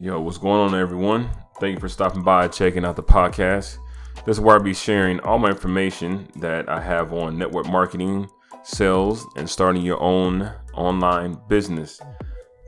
[0.00, 1.28] Yo, what's going on, everyone?
[1.58, 3.78] Thank you for stopping by, checking out the podcast.
[4.24, 8.30] This is where I'll be sharing all my information that I have on network marketing,
[8.62, 12.00] sales, and starting your own online business.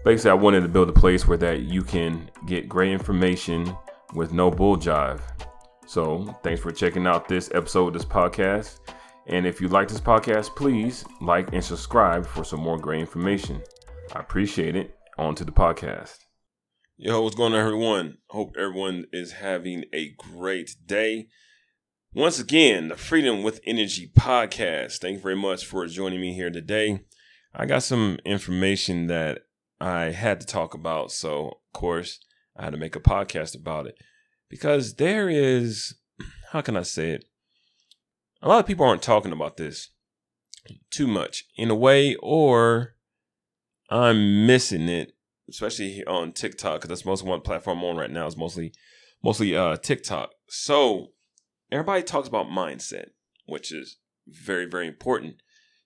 [0.05, 3.77] Basically, I wanted to build a place where that you can get great information
[4.13, 5.21] with no bull jive.
[5.87, 8.81] So, thanks for checking out this episode of this podcast.
[9.29, 13.63] And if you like this podcast, please like and subscribe for some more great information.
[14.17, 14.97] I appreciate it.
[15.17, 16.30] On to the podcast.
[17.03, 18.19] Yo, what's going on, everyone?
[18.29, 21.29] Hope everyone is having a great day.
[22.13, 24.99] Once again, the Freedom with Energy podcast.
[24.99, 27.01] Thank you very much for joining me here today.
[27.55, 29.45] I got some information that
[29.81, 31.11] I had to talk about.
[31.11, 32.21] So, of course,
[32.55, 33.95] I had to make a podcast about it
[34.51, 35.95] because there is,
[36.53, 37.25] how can I say it?
[38.43, 39.89] A lot of people aren't talking about this
[40.91, 42.95] too much in a way, or
[43.89, 45.15] I'm missing it
[45.51, 48.73] especially on TikTok, because that's most one platform I'm on right now is mostly
[49.23, 50.31] mostly uh, TikTok.
[50.49, 51.09] So
[51.71, 53.11] everybody talks about mindset,
[53.47, 55.37] which is very very important.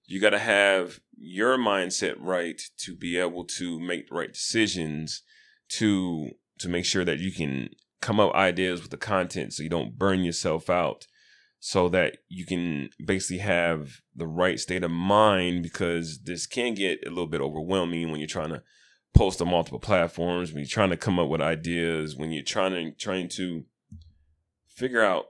[0.07, 5.23] You got to have your mindset right to be able to make the right decisions
[5.71, 9.71] to to make sure that you can come up ideas with the content so you
[9.71, 11.07] don't burn yourself out
[11.59, 16.99] so that you can basically have the right state of mind because this can get
[17.07, 18.63] a little bit overwhelming when you're trying to
[19.15, 22.73] post on multiple platforms, when you're trying to come up with ideas, when you're trying
[22.73, 23.65] to trying to
[24.69, 25.27] figure out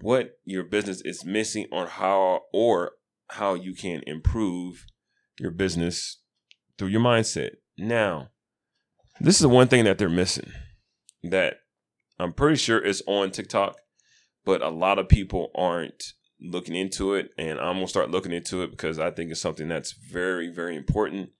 [0.00, 2.92] what your business is missing or how or
[3.30, 4.86] how you can improve
[5.38, 6.18] your business
[6.76, 7.50] through your mindset.
[7.78, 8.30] Now,
[9.20, 10.50] this is the one thing that they're missing
[11.22, 11.58] that
[12.18, 13.76] I'm pretty sure is on TikTok,
[14.44, 18.32] but a lot of people aren't looking into it and I'm going to start looking
[18.32, 21.30] into it because I think it's something that's very very important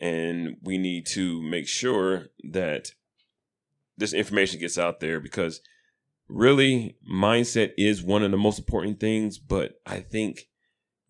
[0.00, 2.92] and we need to make sure that
[3.96, 5.60] this information gets out there because
[6.28, 10.48] really mindset is one of the most important things but i think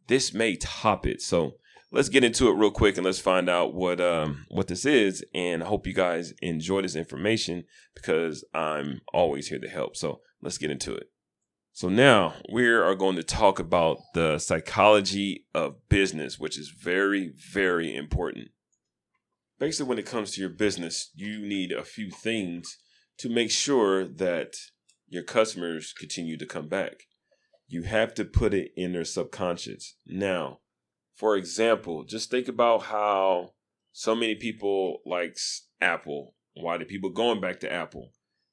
[0.07, 1.21] this may top it.
[1.21, 1.55] So
[1.91, 5.25] let's get into it real quick and let's find out what um what this is.
[5.35, 7.65] And i hope you guys enjoy this information
[7.95, 9.97] because i'm always here to help.
[9.97, 11.11] So let's get into it.
[11.73, 17.33] So now we are going to talk about the psychology of business which is very
[17.53, 18.49] very important
[19.65, 22.77] basically when it comes to your business, you need a few things
[23.17, 24.53] to make sure that
[25.09, 27.05] your customers continue to come back.
[27.67, 29.97] You have to put it in their subconscious.
[30.07, 30.59] Now,
[31.17, 33.53] for example, just think about how
[33.91, 36.35] so many people likes Apple.
[36.53, 38.11] Why do people going back to Apple?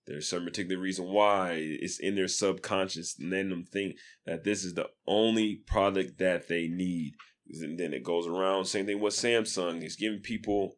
[0.07, 4.63] There's some particular reason why it's in their subconscious, and then them think that this
[4.63, 7.16] is the only product that they need.
[7.61, 8.63] And then it goes around.
[8.63, 9.83] Same thing with Samsung.
[9.83, 10.78] It's giving people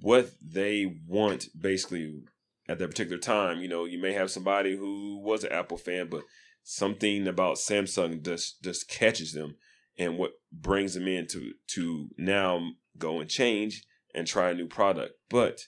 [0.00, 2.22] what they want basically
[2.68, 3.60] at that particular time.
[3.60, 6.22] You know, you may have somebody who was an Apple fan, but
[6.62, 9.56] something about Samsung just just catches them
[9.98, 14.66] and what brings them in to to now go and change and try a new
[14.66, 15.14] product.
[15.30, 15.62] But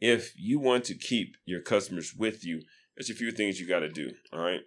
[0.00, 2.62] if you want to keep your customers with you,
[2.96, 4.12] there's a few things you got to do.
[4.32, 4.60] All right.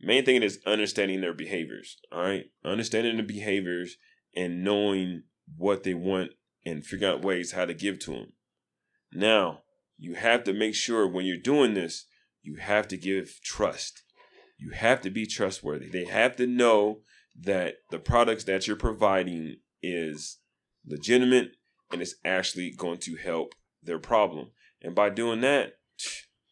[0.00, 1.96] Main thing is understanding their behaviors.
[2.12, 2.44] All right.
[2.64, 3.96] Understanding the behaviors
[4.34, 5.22] and knowing
[5.56, 6.32] what they want
[6.64, 8.32] and figure out ways how to give to them.
[9.12, 9.60] Now,
[9.98, 12.06] you have to make sure when you're doing this,
[12.42, 14.02] you have to give trust.
[14.58, 15.88] You have to be trustworthy.
[15.88, 17.00] They have to know
[17.40, 20.38] that the products that you're providing is
[20.86, 21.56] legitimate
[21.92, 24.50] and it's actually going to help their problem.
[24.82, 25.74] And by doing that,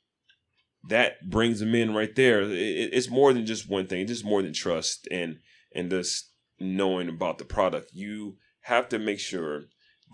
[0.89, 2.43] that brings them in right there.
[2.43, 4.01] It's more than just one thing.
[4.01, 5.39] It's just more than trust and
[5.75, 7.91] and just knowing about the product.
[7.93, 9.65] You have to make sure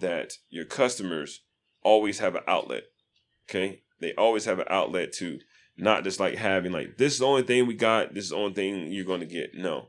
[0.01, 1.41] that your customers
[1.83, 2.85] always have an outlet.
[3.49, 5.39] Okay, they always have an outlet to
[5.77, 8.15] not just like having like this is the only thing we got.
[8.15, 9.55] This is the only thing you're to get.
[9.55, 9.89] No,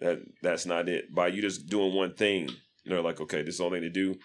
[0.00, 1.14] that that's not it.
[1.14, 2.50] By you just doing one thing,
[2.84, 4.18] they're like, okay, this is the only thing to do.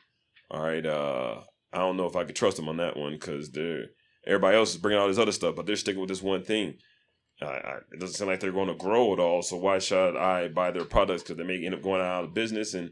[0.52, 3.52] All right, uh, I don't know if I could trust them on that one because
[3.52, 3.86] they're
[4.26, 6.76] everybody else is bringing all this other stuff, but they're sticking with this one thing.
[7.41, 9.41] I, I, it doesn't seem like they're going to grow at all.
[9.41, 11.24] So why should I buy their products?
[11.24, 12.91] Because they may end up going out of business, and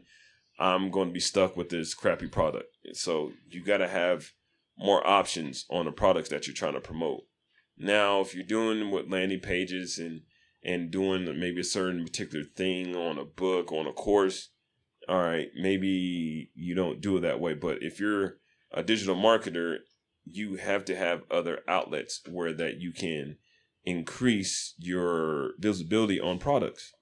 [0.58, 2.76] I'm going to be stuck with this crappy product.
[2.92, 4.32] So you got to have
[4.78, 7.22] more options on the products that you're trying to promote.
[7.76, 10.22] Now, if you're doing with landing pages and
[10.64, 14.50] and doing maybe a certain particular thing on a book, on a course,
[15.08, 17.54] all right, maybe you don't do it that way.
[17.54, 18.36] But if you're
[18.72, 19.78] a digital marketer,
[20.24, 23.38] you have to have other outlets where that you can
[23.84, 26.92] increase your visibility on products.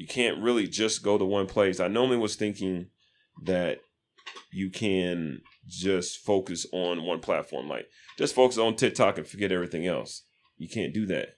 [0.00, 1.78] You can't really just go to one place.
[1.78, 2.86] I normally was thinking
[3.42, 3.80] that
[4.50, 7.68] you can just focus on one platform.
[7.68, 7.86] Like
[8.16, 10.22] just focus on TikTok and forget everything else.
[10.56, 11.34] You can't do that.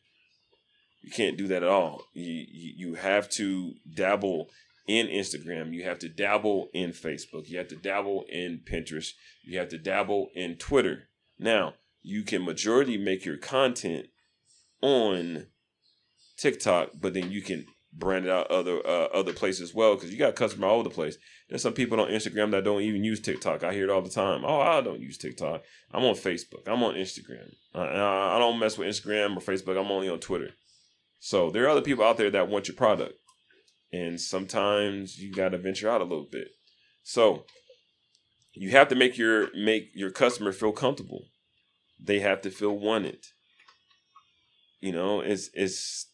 [1.01, 2.05] You can't do that at all.
[2.15, 4.49] You you, have to dabble
[4.87, 5.75] in Instagram.
[5.75, 7.49] You have to dabble in Facebook.
[7.49, 9.11] You have to dabble in Pinterest.
[9.43, 11.09] You have to dabble in Twitter.
[11.37, 14.07] Now, you can majority make your content
[14.81, 15.49] on
[16.37, 20.11] TikTok, but then you can brand it out other uh, other places as well because
[20.11, 21.19] you got customers all over the place.
[21.49, 23.63] There's some people on Instagram that don't even use TikTok.
[23.65, 24.45] I hear it all the time.
[24.45, 25.63] Oh, I don't use TikTok.
[25.93, 26.67] I'm on Facebook.
[26.67, 27.53] I'm on Instagram.
[27.75, 29.79] I, I don't mess with Instagram or Facebook.
[29.79, 30.51] I'm only on Twitter.
[31.21, 33.15] So there are other people out there that want your product,
[33.93, 36.49] and sometimes you got to venture out a little bit.
[37.03, 37.45] So
[38.55, 41.27] you have to make your make your customer feel comfortable.
[42.01, 43.27] They have to feel wanted.
[44.81, 46.12] You know, it's it's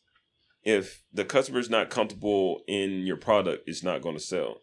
[0.68, 4.58] if the customer is not comfortable in your product, it's not going to sell.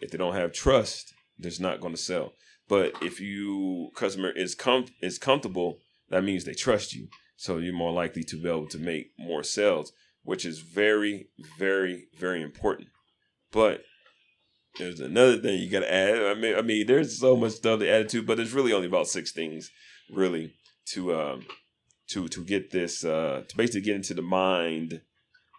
[0.00, 2.32] If they don't have trust, it's not going to sell.
[2.66, 7.08] But if you customer is com is comfortable, that means they trust you.
[7.36, 9.92] So you're more likely to be able to make more sales,
[10.22, 11.28] which is very,
[11.58, 12.88] very, very important.
[13.52, 13.84] But
[14.78, 16.22] there's another thing you got to add.
[16.22, 18.86] I mean, I mean, there's so much stuff to add to, but it's really only
[18.86, 19.70] about six things,
[20.10, 20.54] really,
[20.92, 21.46] to um,
[22.12, 25.02] to to get this uh, to basically get into the mind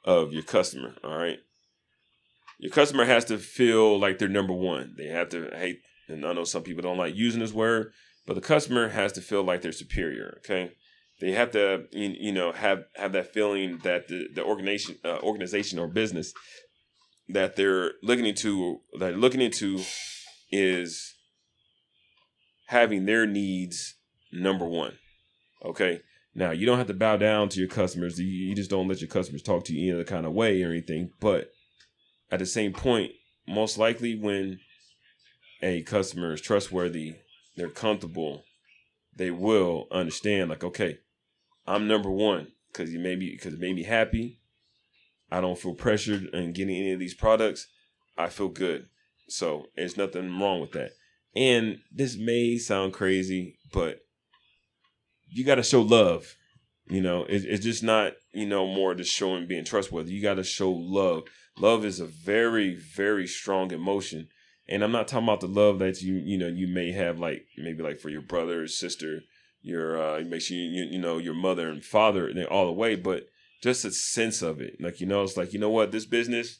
[0.04, 0.96] of your customer.
[1.04, 1.38] All right.
[2.60, 4.94] Your customer has to feel like they're number one.
[4.98, 7.92] They have to hate, and I know some people don't like using this word,
[8.28, 10.40] but the customer has to feel like they're superior.
[10.40, 10.72] Okay.
[11.20, 15.78] They have to, you know, have have that feeling that the the organization, uh, organization
[15.78, 16.34] or business
[17.30, 19.82] that they're looking into, that looking into,
[20.52, 21.16] is
[22.68, 23.96] having their needs
[24.32, 24.98] number one.
[25.64, 26.02] Okay.
[26.34, 28.20] Now you don't have to bow down to your customers.
[28.20, 30.70] You, just don't let your customers talk to you in a kind of way or
[30.70, 31.12] anything.
[31.20, 31.52] But
[32.32, 33.12] at the same point,
[33.48, 34.60] most likely when
[35.62, 37.16] a customer is trustworthy,
[37.56, 38.44] they're comfortable,
[39.16, 41.00] they will understand like, okay,
[41.68, 44.40] I'm number one because you made me because it made me happy.
[45.30, 47.68] I don't feel pressured in getting any of these products.
[48.18, 48.88] I feel good.
[49.28, 50.92] So there's nothing wrong with that.
[51.36, 54.00] And this may sound crazy, but
[55.32, 56.36] you got to show love.
[56.88, 60.12] You know, it, it's just not you know more just showing being trustworthy.
[60.12, 61.24] You got to show love.
[61.58, 64.28] Love is a very very strong emotion,
[64.68, 67.46] and I'm not talking about the love that you you know you may have like
[67.58, 69.22] maybe like for your brother or sister,
[69.62, 72.96] your uh, make sure you you know your mother and father and all the way,
[72.96, 73.28] but
[73.64, 74.78] just a sense of it.
[74.82, 76.60] Like you know, it's like you know what this business,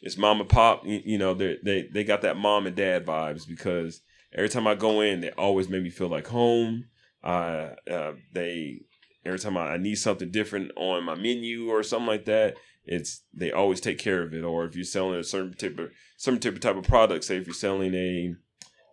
[0.00, 0.84] it's mom and pop.
[0.84, 4.00] You, you know they they they got that mom and dad vibes because
[4.32, 6.86] every time I go in, they always make me feel like home
[7.24, 8.82] uh, uh, they
[9.24, 13.22] every time I, I need something different on my menu or something like that, it's
[13.32, 14.44] they always take care of it.
[14.44, 17.54] Or if you're selling a certain type of certain type of product, say if you're
[17.54, 18.34] selling a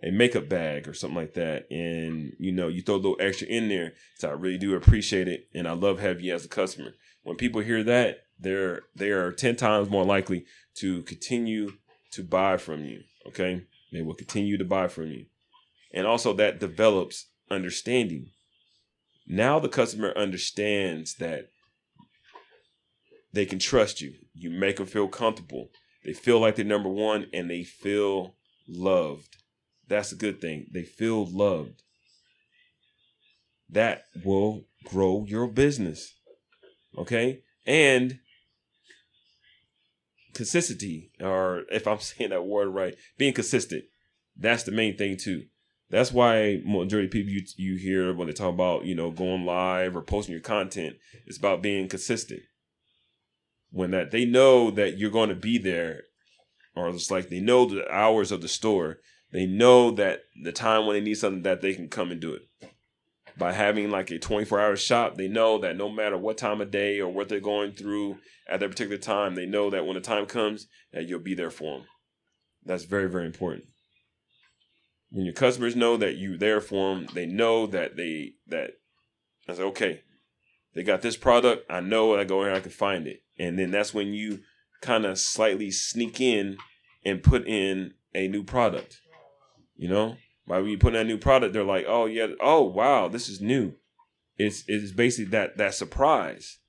[0.04, 3.48] a makeup bag or something like that, and you know you throw a little extra
[3.48, 6.50] in there, so I really do appreciate it, and I love having you as a
[6.50, 6.94] customer.
[7.24, 10.46] When people hear that, they're they are ten times more likely
[10.76, 11.74] to continue
[12.12, 13.02] to buy from you.
[13.28, 15.26] Okay, they will continue to buy from you,
[15.94, 18.28] and also that develops understanding.
[19.28, 21.50] Now the customer understands that
[23.34, 24.14] they can trust you.
[24.34, 25.70] You make them feel comfortable.
[26.04, 28.36] They feel like they're number one and they feel
[28.68, 29.38] loved.
[29.88, 30.68] That's a good thing.
[30.72, 31.84] They feel loved.
[33.70, 36.14] That will grow your business.
[36.98, 37.42] Okay?
[37.66, 38.20] And
[40.34, 43.84] consistency, or if I'm saying that word right, being consistent.
[44.36, 45.44] That's the main thing too.
[45.92, 49.46] That's why majority of people you you hear when they talk about you know going
[49.46, 50.96] live or posting your content,
[51.28, 52.42] it's about being consistent.
[53.72, 56.04] When that they know that you're going to be there,
[56.76, 59.00] or it's like they know the hours of the store.
[59.34, 62.34] They know that the time when they need something that they can come and do
[62.34, 62.42] it.
[63.38, 66.70] By having like a 24 hour shop, they know that no matter what time of
[66.70, 68.18] day or what they're going through
[68.50, 71.50] at that particular time, they know that when the time comes, that you'll be there
[71.50, 71.88] for them.
[72.66, 73.64] That's very, very important
[75.12, 78.72] when your customers know that you there for them, they know that they that
[79.48, 80.02] I say okay,
[80.74, 81.70] they got this product.
[81.70, 84.40] I know I go here, I can find it, and then that's when you
[84.82, 86.58] kind of slightly sneak in
[87.06, 89.00] and put in a new product.
[89.76, 93.08] You know, by you put in a new product, they're like, oh yeah, oh wow,
[93.08, 93.74] this is new.
[94.38, 96.60] It's it's basically that that surprise.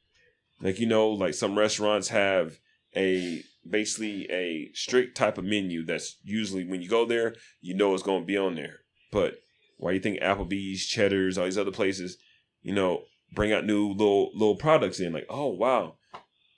[0.60, 2.58] Like you know, like some restaurants have
[2.96, 7.94] a basically a strict type of menu that's usually when you go there, you know
[7.94, 8.80] it's going to be on there.
[9.10, 9.34] But
[9.76, 12.16] why you think Applebee's, Cheddar's, all these other places,
[12.62, 13.04] you know,
[13.34, 15.12] bring out new little little products in?
[15.12, 15.96] Like, oh wow,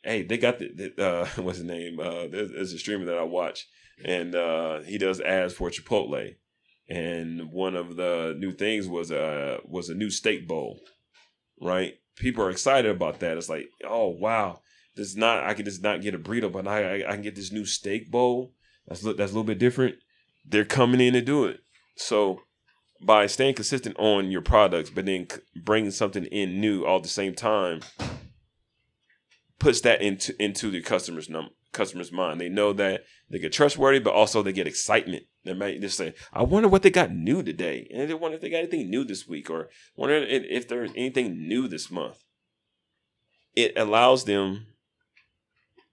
[0.03, 1.99] hey, they got the, the uh, what's his name?
[1.99, 3.67] Uh, there's, there's, a streamer that I watch,
[4.05, 6.35] and uh, he does ads for Chipotle,
[6.89, 10.81] and one of the new things was a was a new steak bowl,
[11.61, 11.95] right?
[12.17, 13.37] People are excited about that.
[13.37, 14.61] It's like, oh wow,
[14.97, 17.35] this not I can just not get a burrito, but I I, I can get
[17.35, 18.53] this new steak bowl.
[18.87, 19.97] That's that's a little bit different.
[20.47, 21.61] They're coming in to do it.
[21.97, 22.41] So
[23.01, 27.09] by staying consistent on your products, but then bringing something in new all at the
[27.09, 27.81] same time,
[29.59, 32.41] puts that into into the customer's num customer's mind.
[32.41, 35.25] They know that they get trustworthy, but also they get excitement.
[35.45, 38.41] They might just say, "I wonder what they got new today," and they wonder if
[38.41, 42.23] they got anything new this week, or wonder if there's anything new this month.
[43.55, 44.67] It allows them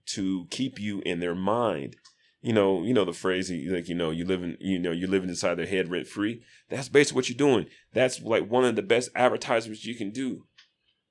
[0.06, 1.96] to keep you in their mind.
[2.40, 5.08] You know, you know the phrase like you know you live in you know you're
[5.08, 6.42] living inside their head rent free.
[6.68, 7.66] That's basically what you're doing.
[7.92, 10.46] That's like one of the best advertisements you can do.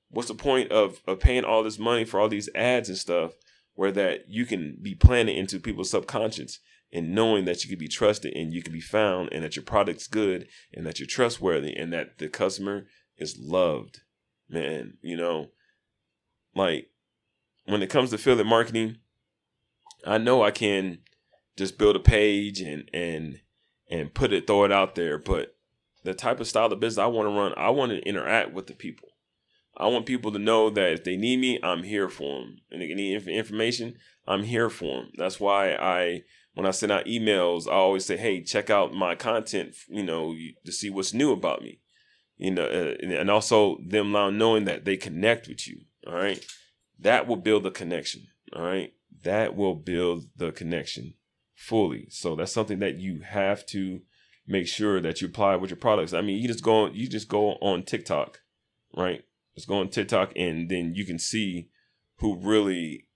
[0.10, 3.32] What's the point of of paying all this money for all these ads and stuff
[3.76, 6.60] where that you can be planted into people's subconscious
[6.92, 9.64] and knowing that you can be trusted and you can be found and that your
[9.64, 14.02] product's good and that you're trustworthy and that the customer is loved.
[14.50, 15.48] Man, you know,
[16.54, 16.91] like
[17.66, 18.98] when it comes to affiliate marketing,
[20.06, 21.00] I know I can
[21.58, 23.42] just build a page and and
[23.90, 25.56] and put it, throw it out there, but
[26.04, 28.68] the type of style of business I want to run, I want to interact with
[28.68, 29.10] the people.
[29.78, 32.58] I want people to know that if they need me, I'm here for them.
[32.72, 33.96] And if they need information,
[34.28, 35.12] I'm here for them.
[35.18, 39.16] That's why I, when I send out emails, I always say, "Hey, check out my
[39.16, 39.76] content.
[39.88, 41.80] You know, to see what's new about me.
[42.38, 45.82] You know, uh, and also them now knowing that they connect with you.
[46.08, 46.44] All right,
[47.02, 48.28] that will build the connection.
[48.56, 48.94] All right,
[49.24, 51.16] that will build the connection
[51.56, 52.08] fully.
[52.10, 54.02] So that's something that you have to
[54.48, 56.14] make sure that you apply with your products.
[56.14, 58.40] I mean, you just go, on, you just go on TikTok,
[58.96, 59.24] right?
[59.56, 61.70] Just go on TikTok and then you can see
[62.18, 63.08] who really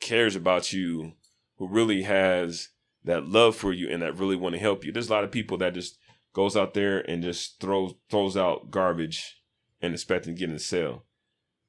[0.00, 1.12] cares about you,
[1.56, 2.68] who really has
[3.04, 4.92] that love for you and that really want to help you.
[4.92, 5.98] There's a lot of people that just
[6.34, 9.42] goes out there and just throws throws out garbage
[9.80, 11.04] and expecting to get in a sale.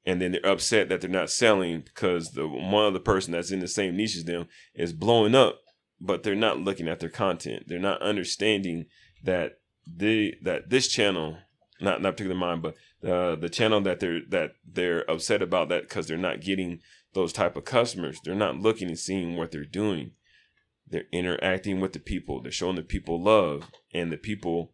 [0.04, 3.60] And then they're upset that they're not selling because the one other person that's in
[3.60, 5.60] the same niche as them is blowing up,
[6.00, 7.64] but they're not looking at their content.
[7.68, 8.86] They're not understanding
[9.22, 11.38] that the that this channel,
[11.80, 12.74] not not particularly mine, but
[13.08, 16.80] uh, the channel that they're that they're upset about that because they're not getting
[17.14, 18.18] those type of customers.
[18.24, 20.12] They're not looking and seeing what they're doing.
[20.86, 22.42] They're interacting with the people.
[22.42, 24.72] They're showing the people love, and the people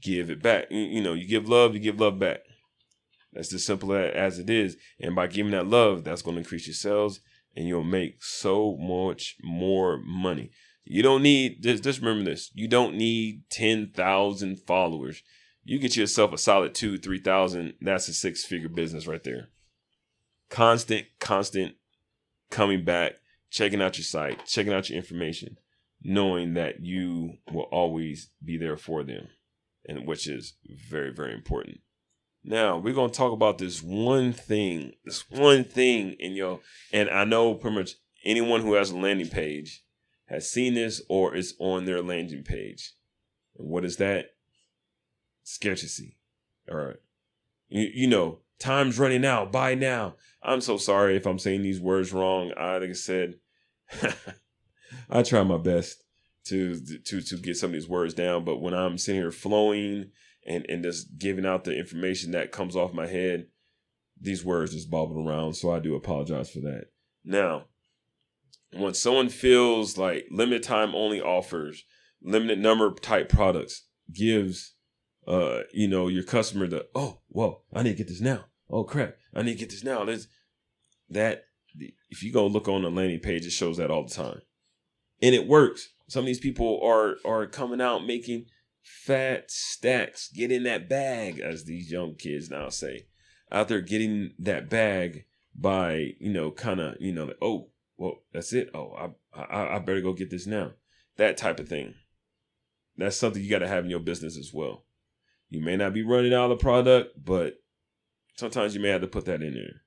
[0.00, 0.66] give it back.
[0.70, 2.40] You, you know, you give love, you give love back.
[3.32, 4.76] That's as simple as it is.
[5.00, 7.20] And by giving that love, that's going to increase your sales,
[7.54, 10.50] and you'll make so much more money.
[10.84, 12.50] You don't need just, just remember this.
[12.54, 15.22] You don't need ten thousand followers
[15.68, 17.74] you get yourself a solid two, three thousand.
[17.82, 19.50] That's a six figure business right there.
[20.48, 21.74] Constant, constant
[22.50, 23.16] coming back,
[23.50, 25.58] checking out your site, checking out your information,
[26.02, 29.28] knowing that you will always be there for them,
[29.86, 30.54] and which is
[30.88, 31.80] very, very important.
[32.44, 36.60] Now we're gonna talk about this one thing, this one thing in your,
[36.92, 37.92] and I know pretty much
[38.24, 39.84] anyone who has a landing page
[40.26, 42.92] has seen this or is on their landing page.
[43.58, 44.30] And what is that?
[45.48, 46.16] scarcity.
[46.70, 46.96] All right.
[47.68, 49.50] You, you know, time's running out.
[49.50, 50.14] Buy now.
[50.42, 52.52] I'm so sorry if I'm saying these words wrong.
[52.56, 53.34] I, like I said,
[55.10, 56.04] I try my best
[56.44, 60.10] to to to get some of these words down, but when I'm sitting here flowing
[60.46, 63.46] and and just giving out the information that comes off my head,
[64.20, 65.54] these words just bobble around.
[65.54, 66.86] So I do apologize for that.
[67.24, 67.64] Now,
[68.72, 71.84] when someone feels like limited time only offers,
[72.22, 74.74] limited number type products gives
[75.28, 78.46] uh, you know, your customer to, oh, whoa, I need to get this now.
[78.70, 80.04] Oh crap, I need to get this now.
[80.04, 80.26] There's
[81.10, 81.44] that
[82.10, 84.40] if you go look on the landing page, it shows that all the time.
[85.22, 85.90] And it works.
[86.08, 88.46] Some of these people are are coming out making
[88.88, 93.06] fat stacks, Get in that bag, as these young kids now say.
[93.50, 98.52] Out there getting that bag by, you know, kind of, you know, oh, well, that's
[98.52, 98.70] it.
[98.74, 100.72] Oh, I, I I better go get this now.
[101.16, 101.94] That type of thing.
[102.96, 104.84] That's something you got to have in your business as well.
[105.48, 107.60] You may not be running out of product, but
[108.36, 109.82] sometimes you may have to put that in there.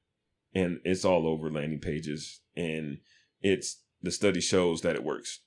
[0.53, 2.41] And it's all over landing pages.
[2.55, 2.99] And
[3.41, 5.39] it's the study shows that it works.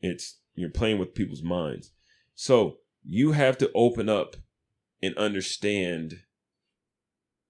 [0.00, 1.92] It's you're playing with people's minds.
[2.34, 4.36] So you have to open up
[5.02, 6.14] and understand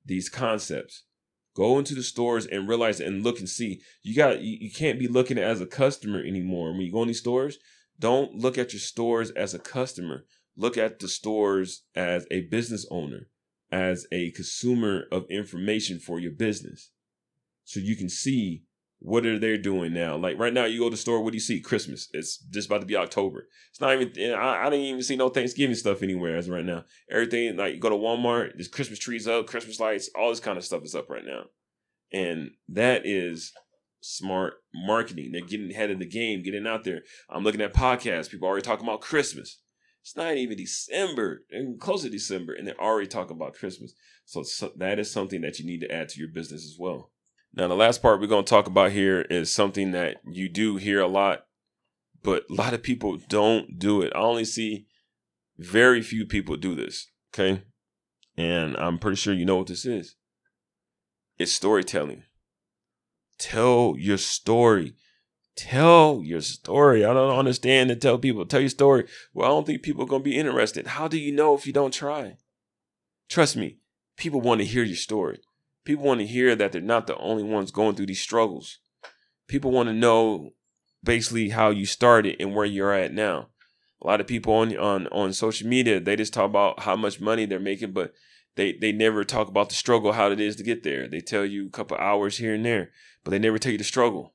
[0.05, 1.05] these concepts.
[1.55, 3.81] Go into the stores and realize and look and see.
[4.03, 6.73] You got you, you can't be looking as a customer anymore.
[6.73, 7.59] When you go in these stores,
[7.99, 12.87] don't look at your stores as a customer look at the stores as a business
[12.91, 13.29] owner,
[13.71, 16.91] as a consumer of information for your business.
[17.65, 18.63] So you can see
[18.99, 20.17] What are they doing now?
[20.17, 21.23] Like right now, you go to the store.
[21.23, 21.61] What do you see?
[21.61, 22.09] Christmas.
[22.13, 23.47] It's just about to be October.
[23.71, 24.33] It's not even.
[24.33, 26.85] I, I didn't even see no Thanksgiving stuff anywhere as right now.
[27.11, 28.53] Everything like you go to Walmart.
[28.55, 31.45] There's Christmas trees up, Christmas lights, all this kind of stuff is up right now,
[32.13, 33.53] and that is
[34.01, 35.31] smart marketing.
[35.33, 37.03] They're getting ahead of the game, getting out there.
[37.29, 38.31] I'm looking at podcasts.
[38.31, 39.61] People already talking about Christmas.
[40.03, 43.93] It's not even December, and close to December, and they're already talking about Christmas.
[44.25, 47.11] So, so that is something that you need to add to your business as well.
[47.55, 50.77] Now, the last part we're going to talk about here is something that you do
[50.77, 51.47] hear a lot,
[52.23, 54.13] but a lot of people don't do it.
[54.15, 54.87] I only see
[55.59, 57.09] very few people do this.
[57.33, 57.63] Okay.
[58.37, 60.17] And I'm pretty sure you know what this is
[61.39, 62.23] it's storytelling.
[63.39, 64.95] Tell your story.
[65.55, 67.05] Tell your story.
[67.05, 69.07] I don't understand to tell people, tell your story.
[69.33, 70.87] Well, I don't think people are going to be interested.
[70.87, 72.37] How do you know if you don't try?
[73.29, 73.79] Trust me,
[74.17, 75.41] people want to hear your story.
[75.87, 78.81] People want to hear that they're not the only ones going through these struggles.
[79.47, 80.51] People want to know
[81.03, 83.51] basically how you started and where you're at now.
[84.03, 87.21] A lot of people on on on social media, they just talk about how much
[87.21, 88.13] money they're making, but
[88.57, 91.09] they they never talk about the struggle, how it is to get there.
[91.09, 92.91] They tell you a couple hours here and there,
[93.23, 94.35] but they never tell you the struggle.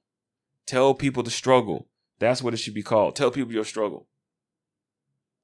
[0.65, 1.89] Tell people the struggle.
[2.19, 3.17] That's what it should be called.
[3.17, 4.07] Tell people your struggle.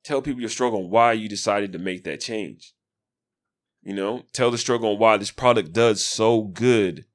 [0.05, 2.73] Tell people your struggle and why you decided to make that change.
[3.81, 7.05] You know, tell the struggle on why this product does so good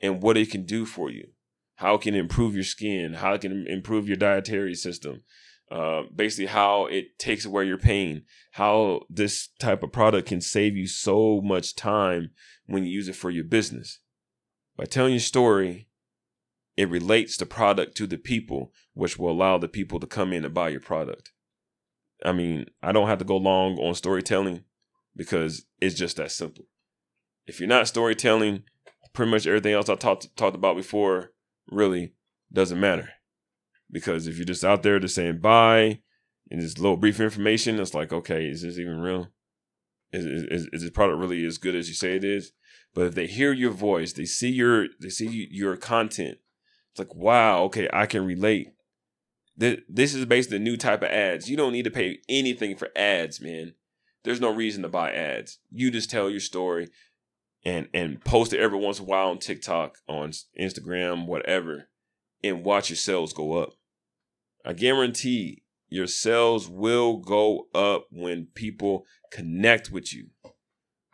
[0.00, 1.28] and what it can do for you.
[1.76, 5.22] How it can improve your skin, how it can improve your dietary system,
[5.70, 10.76] uh, basically how it takes away your pain, how this type of product can save
[10.76, 12.30] you so much time
[12.66, 13.98] when you use it for your business.
[14.76, 15.88] By telling your story,
[16.76, 20.44] it relates the product to the people, which will allow the people to come in
[20.44, 21.32] and buy your product.
[22.24, 24.64] I mean, I don't have to go long on storytelling
[25.16, 26.64] because it's just that simple.
[27.46, 28.64] If you're not storytelling,
[29.12, 31.32] pretty much everything else I talked talked about before
[31.70, 32.14] really
[32.52, 33.10] doesn't matter.
[33.90, 36.00] Because if you're just out there just saying bye
[36.50, 39.28] and this little brief information, it's like, okay, is this even real?
[40.12, 42.52] Is, is, is this product really as good as you say it is?
[42.94, 46.38] But if they hear your voice, they see your they see your content,
[46.90, 48.68] it's like, wow, okay, I can relate.
[49.56, 51.48] This, This is basically a new type of ads.
[51.48, 53.74] You don't need to pay anything for ads, man.
[54.24, 55.58] There's no reason to buy ads.
[55.70, 56.88] You just tell your story
[57.64, 61.88] and and post it every once in a while on TikTok, on Instagram, whatever,
[62.42, 63.74] and watch your sales go up.
[64.64, 70.28] I guarantee your sales will go up when people connect with you.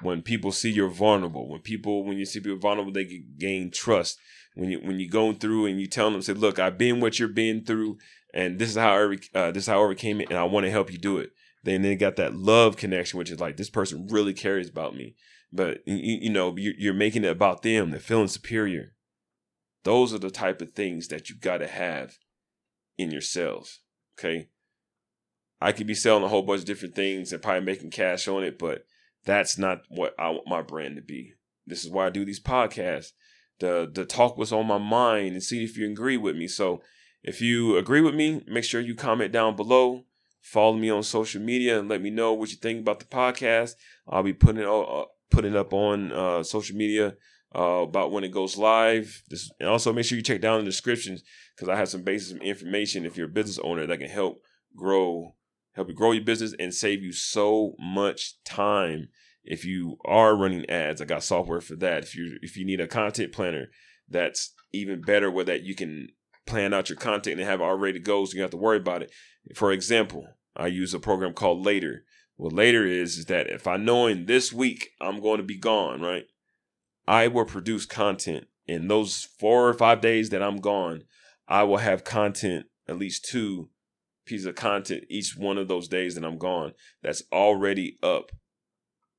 [0.02, 4.18] When people see you're vulnerable, when people when you see people vulnerable, they gain trust.
[4.54, 7.18] When you when you go through and you tell them, say, "Look, I've been what
[7.18, 7.98] you're being through,
[8.32, 10.66] and this is how I uh, this is how I overcame it, and I want
[10.66, 11.32] to help you do it."
[11.64, 15.16] Then they got that love connection, which is like this person really cares about me.
[15.52, 17.90] But you, you know, you're making it about them.
[17.90, 18.94] They're feeling superior.
[19.84, 22.18] Those are the type of things that you got to have
[22.96, 23.80] in yourselves.
[24.18, 24.48] Okay.
[25.60, 28.44] I could be selling a whole bunch of different things and probably making cash on
[28.44, 28.84] it, but
[29.24, 31.34] that's not what I want my brand to be.
[31.66, 33.12] This is why I do these podcasts.
[33.58, 36.46] The the talk was on my mind and see if you agree with me.
[36.46, 36.80] So
[37.22, 40.04] if you agree with me, make sure you comment down below.
[40.40, 43.74] Follow me on social media and let me know what you think about the podcast.
[44.08, 47.14] I'll be putting it uh, putting up on uh, social media
[47.54, 49.22] uh, about when it goes live.
[49.28, 51.22] This, and also make sure you check down in the descriptions
[51.54, 54.42] because I have some basic information if you're a business owner that can help
[54.76, 55.34] grow
[55.72, 59.08] help you grow your business and save you so much time.
[59.44, 62.02] If you are running ads, I got software for that.
[62.02, 63.68] If you if you need a content planner,
[64.08, 66.08] that's even better where that you can
[66.46, 68.56] plan out your content and have it ready to go so you don't have to
[68.56, 69.12] worry about it.
[69.54, 72.04] For example, I use a program called Later.
[72.36, 75.56] What Later is is that if I know in this week I'm going to be
[75.56, 76.24] gone, right?
[77.06, 81.04] I will produce content in those four or five days that I'm gone.
[81.48, 83.70] I will have content, at least two
[84.26, 86.74] pieces of content each one of those days that I'm gone.
[87.02, 88.30] That's already up.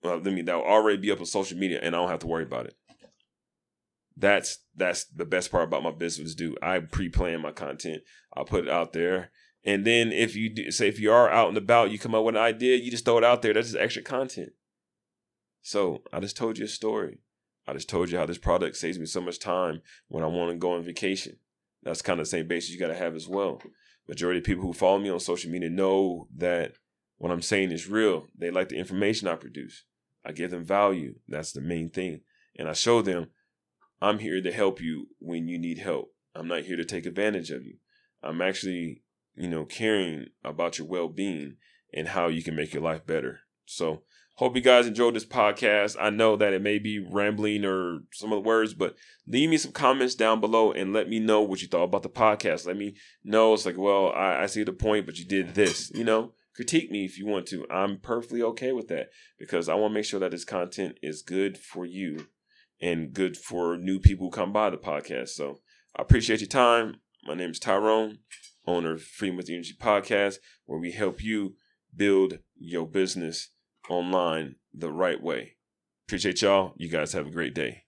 [0.03, 2.27] I mean, that will already be up on social media, and I don't have to
[2.27, 2.75] worry about it.
[4.15, 6.35] That's that's the best part about my business.
[6.35, 8.03] Do I pre-plan my content?
[8.35, 9.31] I'll put it out there,
[9.63, 12.23] and then if you do, say if you are out and about, you come up
[12.23, 13.53] with an idea, you just throw it out there.
[13.53, 14.53] That's just extra content.
[15.61, 17.19] So I just told you a story.
[17.67, 20.51] I just told you how this product saves me so much time when I want
[20.51, 21.37] to go on vacation.
[21.83, 23.61] That's kind of the same basis you got to have as well.
[24.07, 26.73] Majority of people who follow me on social media know that
[27.17, 28.27] what I'm saying is real.
[28.35, 29.83] They like the information I produce.
[30.25, 31.15] I give them value.
[31.27, 32.21] That's the main thing.
[32.57, 33.27] And I show them
[34.01, 36.13] I'm here to help you when you need help.
[36.33, 37.75] I'm not here to take advantage of you.
[38.23, 39.03] I'm actually
[39.39, 41.55] you know, caring about your well being
[41.93, 43.39] and how you can make your life better.
[43.65, 44.03] So
[44.39, 45.97] Hope you guys enjoyed this podcast.
[45.99, 48.95] I know that it may be rambling or some of the words, but
[49.27, 52.09] leave me some comments down below and let me know what you thought about the
[52.09, 52.65] podcast.
[52.65, 53.53] Let me know.
[53.53, 55.91] It's like, well, I, I see the point, but you did this.
[55.93, 57.65] You know, critique me if you want to.
[57.69, 61.21] I'm perfectly okay with that because I want to make sure that this content is
[61.21, 62.27] good for you
[62.79, 65.31] and good for new people who come by the podcast.
[65.31, 65.59] So
[65.97, 67.01] I appreciate your time.
[67.25, 68.19] My name is Tyrone,
[68.65, 71.55] owner of Freedom with Energy Podcast, where we help you
[71.95, 73.49] build your business
[73.89, 75.55] online the right way.
[76.07, 76.73] Appreciate y'all.
[76.77, 77.83] You guys have a great day.